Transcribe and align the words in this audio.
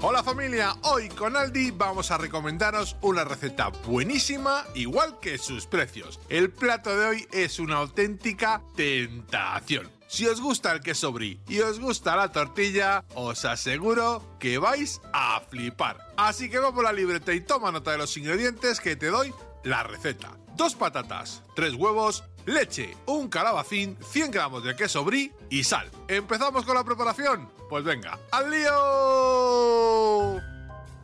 Hola 0.00 0.22
familia, 0.22 0.76
hoy 0.82 1.08
con 1.08 1.36
Aldi 1.36 1.72
vamos 1.72 2.12
a 2.12 2.18
recomendaros 2.18 2.96
una 3.00 3.24
receta 3.24 3.70
buenísima, 3.84 4.64
igual 4.76 5.18
que 5.18 5.38
sus 5.38 5.66
precios. 5.66 6.20
El 6.28 6.50
plato 6.52 6.96
de 6.96 7.04
hoy 7.04 7.28
es 7.32 7.58
una 7.58 7.78
auténtica 7.78 8.62
tentación. 8.76 9.90
Si 10.06 10.24
os 10.28 10.40
gusta 10.40 10.70
el 10.70 10.82
queso 10.82 11.10
brie 11.10 11.40
y 11.48 11.58
os 11.58 11.80
gusta 11.80 12.14
la 12.14 12.30
tortilla, 12.30 13.04
os 13.16 13.44
aseguro 13.44 14.22
que 14.38 14.58
vais 14.58 15.00
a 15.12 15.40
flipar. 15.40 15.98
Así 16.16 16.48
que 16.48 16.60
vamos 16.60 16.78
a 16.84 16.84
la 16.84 16.92
libreta 16.92 17.34
y 17.34 17.40
toma 17.40 17.72
nota 17.72 17.90
de 17.90 17.98
los 17.98 18.16
ingredientes 18.16 18.78
que 18.78 18.94
te 18.94 19.08
doy 19.08 19.34
la 19.64 19.82
receta. 19.82 20.30
Dos 20.54 20.76
patatas, 20.76 21.42
tres 21.56 21.74
huevos, 21.74 22.22
leche, 22.46 22.96
un 23.06 23.28
calabacín, 23.28 23.98
100 24.12 24.30
gramos 24.30 24.62
de 24.62 24.76
queso 24.76 25.04
brie 25.04 25.32
y 25.50 25.64
sal. 25.64 25.90
¿Empezamos 26.06 26.64
con 26.64 26.76
la 26.76 26.84
preparación? 26.84 27.50
Pues 27.68 27.84
venga, 27.84 28.18
¡al 28.30 28.50
lío! 28.50 29.87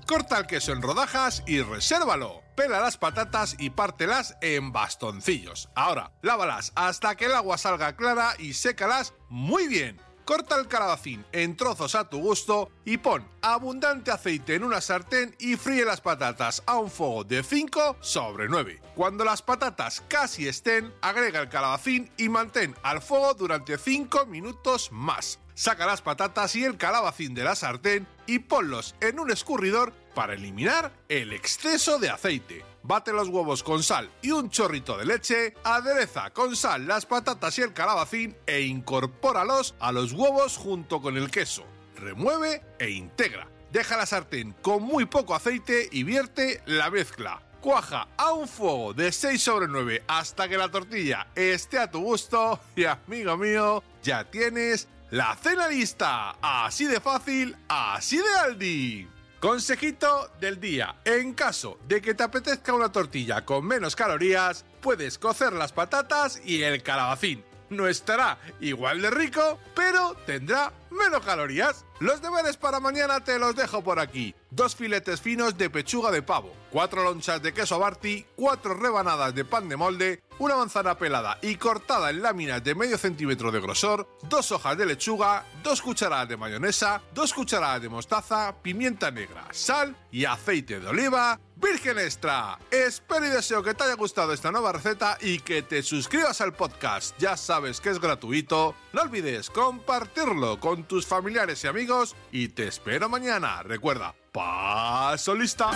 Corta 0.06 0.38
el 0.38 0.46
queso 0.46 0.72
en 0.72 0.82
rodajas 0.82 1.42
y 1.46 1.62
resérvalo. 1.62 2.42
Pela 2.56 2.78
las 2.78 2.98
patatas 2.98 3.56
y 3.58 3.70
pártelas 3.70 4.36
en 4.42 4.70
bastoncillos. 4.70 5.70
Ahora, 5.74 6.12
lávalas 6.22 6.72
hasta 6.74 7.16
que 7.16 7.24
el 7.24 7.32
agua 7.32 7.58
salga 7.58 7.96
clara 7.96 8.34
y 8.38 8.52
sécalas 8.52 9.14
muy 9.28 9.66
bien. 9.66 10.00
Corta 10.24 10.58
el 10.58 10.68
calabacín 10.68 11.24
en 11.32 11.56
trozos 11.56 11.94
a 11.94 12.08
tu 12.08 12.18
gusto 12.18 12.70
y 12.84 12.96
pon 12.96 13.28
abundante 13.42 14.10
aceite 14.10 14.54
en 14.54 14.64
una 14.64 14.80
sartén 14.80 15.34
y 15.38 15.56
fríe 15.56 15.84
las 15.84 16.00
patatas 16.00 16.62
a 16.66 16.78
un 16.78 16.90
fuego 16.90 17.24
de 17.24 17.42
5 17.42 17.96
sobre 18.00 18.48
9. 18.48 18.80
Cuando 18.94 19.24
las 19.24 19.42
patatas 19.42 20.02
casi 20.08 20.48
estén, 20.48 20.92
agrega 21.02 21.40
el 21.40 21.50
calabacín 21.50 22.10
y 22.16 22.30
mantén 22.30 22.74
al 22.82 23.02
fuego 23.02 23.34
durante 23.34 23.76
5 23.76 24.24
minutos 24.26 24.90
más. 24.92 25.40
Saca 25.54 25.86
las 25.86 26.02
patatas 26.02 26.56
y 26.56 26.64
el 26.64 26.76
calabacín 26.76 27.32
de 27.32 27.44
la 27.44 27.54
sartén 27.54 28.08
y 28.26 28.40
ponlos 28.40 28.96
en 29.00 29.20
un 29.20 29.30
escurridor 29.30 29.92
para 30.12 30.34
eliminar 30.34 30.92
el 31.08 31.32
exceso 31.32 32.00
de 32.00 32.10
aceite. 32.10 32.64
Bate 32.82 33.12
los 33.12 33.28
huevos 33.28 33.62
con 33.62 33.84
sal 33.84 34.10
y 34.20 34.32
un 34.32 34.50
chorrito 34.50 34.98
de 34.98 35.06
leche, 35.06 35.54
adereza 35.62 36.30
con 36.30 36.56
sal 36.56 36.88
las 36.88 37.06
patatas 37.06 37.56
y 37.58 37.62
el 37.62 37.72
calabacín 37.72 38.36
e 38.46 38.62
incorpóralos 38.62 39.76
a 39.78 39.92
los 39.92 40.12
huevos 40.12 40.56
junto 40.56 41.00
con 41.00 41.16
el 41.16 41.30
queso. 41.30 41.64
Remueve 41.96 42.62
e 42.80 42.90
integra. 42.90 43.46
Deja 43.72 43.96
la 43.96 44.06
sartén 44.06 44.56
con 44.60 44.82
muy 44.82 45.04
poco 45.04 45.36
aceite 45.36 45.88
y 45.90 46.02
vierte 46.02 46.62
la 46.66 46.90
mezcla. 46.90 47.40
Cuaja 47.60 48.08
a 48.18 48.32
un 48.32 48.46
fuego 48.46 48.92
de 48.92 49.10
6 49.10 49.40
sobre 49.40 49.68
9 49.68 50.02
hasta 50.08 50.48
que 50.48 50.58
la 50.58 50.70
tortilla 50.70 51.28
esté 51.34 51.78
a 51.78 51.90
tu 51.90 52.00
gusto 52.00 52.60
y 52.76 52.84
amigo 52.84 53.36
mío, 53.36 53.82
ya 54.02 54.24
tienes 54.30 54.88
la 55.14 55.36
cena 55.40 55.68
lista. 55.68 56.36
Así 56.42 56.86
de 56.86 57.00
fácil, 57.00 57.56
así 57.68 58.16
de 58.16 58.38
Aldi. 58.40 59.08
Consejito 59.38 60.28
del 60.40 60.58
día. 60.58 60.96
En 61.04 61.34
caso 61.34 61.78
de 61.86 62.02
que 62.02 62.14
te 62.14 62.24
apetezca 62.24 62.74
una 62.74 62.90
tortilla 62.90 63.44
con 63.44 63.64
menos 63.64 63.94
calorías, 63.94 64.64
puedes 64.80 65.16
cocer 65.18 65.52
las 65.52 65.72
patatas 65.72 66.40
y 66.44 66.62
el 66.62 66.82
calabacín. 66.82 67.44
No 67.70 67.86
estará 67.86 68.38
igual 68.60 69.02
de 69.02 69.10
rico, 69.10 69.60
pero 69.76 70.14
tendrá 70.26 70.72
menos 70.90 71.24
calorías. 71.24 71.84
Los 72.00 72.20
deberes 72.20 72.56
para 72.56 72.80
mañana 72.80 73.22
te 73.22 73.38
los 73.38 73.54
dejo 73.54 73.84
por 73.84 74.00
aquí. 74.00 74.34
Dos 74.50 74.74
filetes 74.74 75.20
finos 75.20 75.56
de 75.56 75.70
pechuga 75.70 76.10
de 76.10 76.22
pavo, 76.22 76.52
cuatro 76.70 77.04
lonchas 77.04 77.40
de 77.40 77.54
queso 77.54 77.78
Barty, 77.78 78.26
cuatro 78.34 78.74
rebanadas 78.74 79.32
de 79.32 79.44
pan 79.44 79.68
de 79.68 79.76
molde, 79.76 80.22
una 80.38 80.56
manzana 80.56 80.96
pelada 80.96 81.38
y 81.42 81.56
cortada 81.56 82.10
en 82.10 82.22
láminas 82.22 82.62
de 82.62 82.74
medio 82.74 82.98
centímetro 82.98 83.50
de 83.50 83.60
grosor, 83.60 84.08
dos 84.28 84.52
hojas 84.52 84.76
de 84.76 84.86
lechuga, 84.86 85.44
dos 85.62 85.82
cucharadas 85.82 86.28
de 86.28 86.36
mayonesa, 86.36 87.02
dos 87.14 87.32
cucharadas 87.32 87.82
de 87.82 87.88
mostaza, 87.88 88.54
pimienta 88.62 89.10
negra, 89.10 89.46
sal 89.52 89.96
y 90.10 90.24
aceite 90.24 90.80
de 90.80 90.88
oliva 90.88 91.40
virgen 91.64 91.98
extra. 91.98 92.58
Espero 92.70 93.26
y 93.26 93.30
deseo 93.30 93.62
que 93.62 93.74
te 93.74 93.84
haya 93.84 93.94
gustado 93.94 94.32
esta 94.32 94.50
nueva 94.50 94.72
receta 94.72 95.16
y 95.20 95.38
que 95.38 95.62
te 95.62 95.82
suscribas 95.82 96.40
al 96.40 96.52
podcast. 96.52 97.16
Ya 97.18 97.36
sabes 97.36 97.80
que 97.80 97.90
es 97.90 98.00
gratuito. 98.00 98.74
No 98.92 99.02
olvides 99.02 99.50
compartirlo 99.50 100.60
con 100.60 100.84
tus 100.84 101.06
familiares 101.06 101.64
y 101.64 101.68
amigos 101.68 102.16
y 102.30 102.48
te 102.48 102.68
espero 102.68 103.08
mañana. 103.08 103.62
Recuerda, 103.62 104.14
paso 104.32 105.34
lista. 105.34 105.70